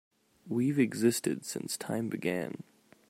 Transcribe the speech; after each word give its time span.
We've 0.47 0.79
existed 0.79 1.45
since 1.45 1.77
time 1.77 2.09
began. 2.09 2.63